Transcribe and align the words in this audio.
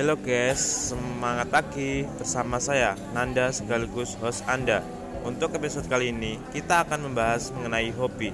Halo 0.00 0.16
guys, 0.16 0.96
semangat 0.96 1.52
pagi 1.52 2.08
bersama 2.16 2.56
saya 2.56 2.96
Nanda 3.12 3.52
sekaligus 3.52 4.16
host 4.16 4.40
Anda. 4.48 4.80
Untuk 5.28 5.52
episode 5.52 5.84
kali 5.92 6.08
ini 6.08 6.40
kita 6.56 6.88
akan 6.88 7.12
membahas 7.12 7.52
mengenai 7.52 7.92
hobi. 7.92 8.32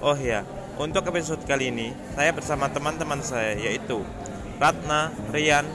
Oh 0.00 0.16
ya, 0.16 0.48
untuk 0.80 1.04
episode 1.04 1.44
kali 1.44 1.68
ini 1.68 1.92
saya 2.16 2.32
bersama 2.32 2.72
teman-teman 2.72 3.20
saya 3.20 3.52
yaitu 3.52 4.00
Ratna, 4.56 5.12
Rian, 5.28 5.68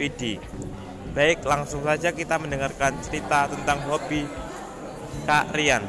Vidi. 0.00 0.40
Baik, 1.12 1.44
langsung 1.44 1.84
saja 1.84 2.08
kita 2.08 2.40
mendengarkan 2.40 2.96
cerita 3.04 3.52
tentang 3.52 3.76
hobi 3.84 4.24
Kak 5.28 5.52
Rian. 5.52 5.84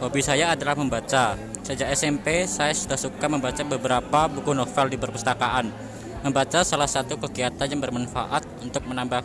Hobi 0.00 0.20
saya 0.24 0.56
adalah 0.56 0.80
membaca. 0.80 1.36
Sejak 1.60 1.92
SMP, 1.92 2.48
saya 2.48 2.72
sudah 2.72 2.96
suka 2.96 3.28
membaca 3.28 3.60
beberapa 3.68 4.32
buku 4.32 4.56
novel 4.56 4.88
di 4.88 4.96
perpustakaan. 4.96 5.92
Membaca 6.24 6.64
salah 6.64 6.88
satu 6.88 7.20
kegiatan 7.20 7.68
yang 7.68 7.84
bermanfaat 7.84 8.48
untuk 8.64 8.80
menambah 8.88 9.20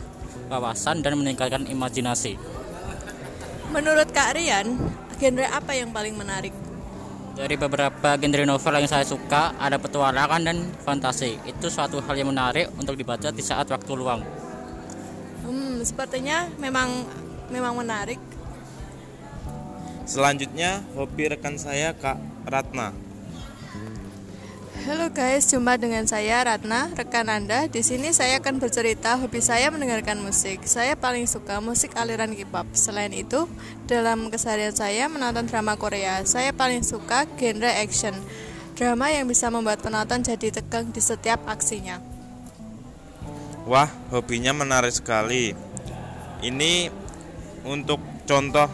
wawasan 0.52 1.00
dan 1.00 1.16
meningkatkan 1.16 1.64
imajinasi. 1.64 2.36
Menurut 3.72 4.12
Kak 4.12 4.36
Rian, 4.36 4.76
genre 5.16 5.48
apa 5.48 5.72
yang 5.72 5.96
paling 5.96 6.12
menarik? 6.12 6.52
Dari 7.32 7.56
beberapa 7.56 8.20
genre 8.20 8.44
novel 8.44 8.84
yang 8.84 8.90
saya 8.90 9.08
suka, 9.08 9.56
ada 9.56 9.80
petualangan 9.80 10.44
dan 10.44 10.60
fantasi. 10.84 11.40
Itu 11.48 11.72
suatu 11.72 12.04
hal 12.04 12.20
yang 12.20 12.36
menarik 12.36 12.68
untuk 12.76 13.00
dibaca 13.00 13.32
di 13.32 13.40
saat 13.40 13.72
waktu 13.72 13.92
luang. 13.96 14.20
Hmm, 15.48 15.80
sepertinya 15.80 16.52
memang 16.60 17.08
memang 17.48 17.80
menarik. 17.80 18.20
Selanjutnya, 20.04 20.84
hobi 20.92 21.32
rekan 21.32 21.56
saya 21.56 21.96
Kak 21.96 22.20
Ratna. 22.44 23.09
Halo 24.90 25.06
guys, 25.06 25.46
jumpa 25.46 25.78
dengan 25.78 26.02
saya 26.02 26.42
Ratna, 26.42 26.90
rekan 26.98 27.30
Anda. 27.30 27.70
Di 27.70 27.78
sini 27.78 28.10
saya 28.10 28.42
akan 28.42 28.58
bercerita 28.58 29.14
hobi 29.22 29.38
saya 29.38 29.70
mendengarkan 29.70 30.18
musik. 30.18 30.66
Saya 30.66 30.98
paling 30.98 31.30
suka 31.30 31.62
musik 31.62 31.94
aliran 31.94 32.34
K-pop. 32.34 32.66
Selain 32.74 33.14
itu, 33.14 33.46
dalam 33.86 34.34
keseharian 34.34 34.74
saya 34.74 35.06
menonton 35.06 35.46
drama 35.46 35.78
Korea, 35.78 36.26
saya 36.26 36.50
paling 36.50 36.82
suka 36.82 37.22
genre 37.38 37.70
action. 37.70 38.18
Drama 38.74 39.14
yang 39.14 39.30
bisa 39.30 39.46
membuat 39.46 39.78
penonton 39.78 40.26
jadi 40.26 40.58
tegang 40.58 40.90
di 40.90 40.98
setiap 40.98 41.38
aksinya. 41.46 42.02
Wah, 43.70 43.94
hobinya 44.10 44.50
menarik 44.50 44.90
sekali. 44.90 45.54
Ini 46.42 46.90
untuk 47.62 48.02
contoh 48.26 48.66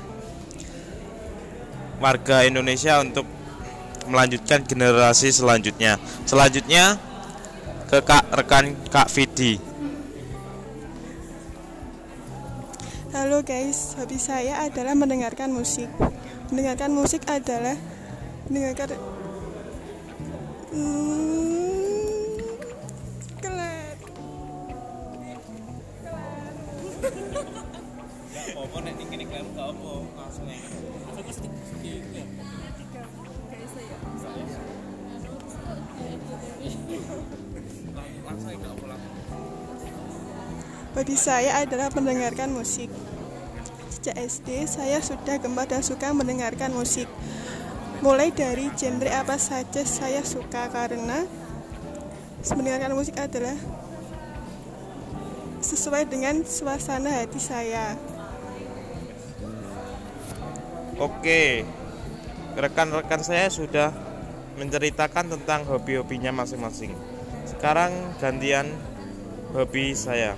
warga 2.00 2.48
Indonesia 2.48 3.04
untuk 3.04 3.28
melanjutkan 4.06 4.62
generasi 4.64 5.30
selanjutnya. 5.34 5.98
Selanjutnya 6.24 6.98
ke 7.86 8.02
kak 8.02 8.24
rekan 8.34 8.74
Kak 8.90 9.06
Vidi. 9.14 9.58
Halo 13.16 13.40
guys, 13.40 13.96
hobi 13.96 14.20
saya 14.20 14.60
adalah 14.66 14.92
mendengarkan 14.92 15.48
musik. 15.48 15.88
Mendengarkan 16.52 16.92
musik 16.92 17.24
adalah 17.30 17.74
mendengarkan 18.50 18.92
hmm, 20.74 22.36
kelar. 23.40 23.96
Hobi 40.96 41.12
saya 41.12 41.60
adalah 41.60 41.92
mendengarkan 41.92 42.56
musik. 42.56 42.88
Sejak 43.92 44.16
SD, 44.16 44.64
saya 44.64 44.96
sudah 45.04 45.36
gemar 45.36 45.68
dan 45.68 45.84
suka 45.84 46.08
mendengarkan 46.16 46.72
musik. 46.72 47.04
Mulai 48.00 48.32
dari 48.32 48.72
genre 48.72 49.12
apa 49.12 49.36
saja 49.36 49.84
saya 49.84 50.24
suka 50.24 50.72
karena 50.72 51.28
mendengarkan 52.48 52.96
musik 52.96 53.12
adalah 53.20 53.56
sesuai 55.60 56.08
dengan 56.08 56.40
suasana 56.48 57.12
hati 57.12 57.40
saya. 57.44 57.92
Oke, 60.96 61.68
rekan-rekan 62.56 63.20
saya 63.20 63.52
sudah 63.52 64.05
menceritakan 64.56 65.32
tentang 65.36 65.68
hobi-hobinya 65.68 66.32
masing-masing. 66.32 66.92
Sekarang 67.44 67.92
gantian 68.18 68.72
hobi 69.52 69.92
saya. 69.92 70.34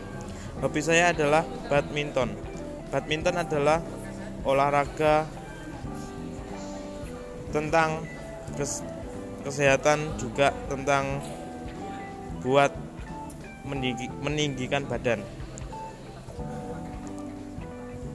Hobi 0.59 0.83
saya 0.83 1.15
adalah 1.15 1.47
badminton. 1.71 2.35
Badminton 2.91 3.37
adalah 3.39 3.79
olahraga 4.43 5.25
tentang 7.55 8.05
kes- 8.59 8.85
kesehatan 9.47 10.19
juga 10.21 10.53
tentang 10.67 11.23
buat 12.43 12.75
meninggi- 13.65 14.13
meninggikan 14.21 14.85
badan. 14.85 15.23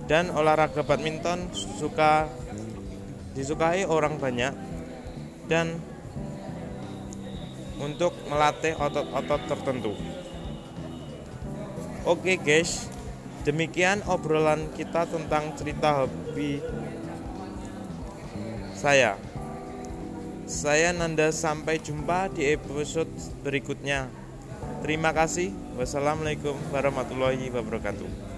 Dan 0.04 0.36
olahraga 0.36 0.84
badminton 0.84 1.48
suka 1.56 2.28
disukai 3.34 3.88
orang 3.88 4.20
banyak 4.20 4.52
dan 5.48 5.80
untuk 7.84 8.16
melatih 8.32 8.80
otot-otot 8.80 9.42
tertentu. 9.52 9.94
Oke 12.08 12.40
guys, 12.40 12.88
demikian 13.44 14.04
obrolan 14.08 14.72
kita 14.76 15.08
tentang 15.08 15.56
cerita 15.60 16.04
hobi 16.04 16.64
saya. 18.76 19.16
Saya 20.44 20.92
Nanda 20.92 21.32
sampai 21.32 21.80
jumpa 21.80 22.28
di 22.32 22.52
episode 22.52 23.08
berikutnya. 23.44 24.12
Terima 24.84 25.16
kasih. 25.16 25.56
Wassalamualaikum 25.80 26.60
warahmatullahi 26.76 27.48
wabarakatuh. 27.48 28.33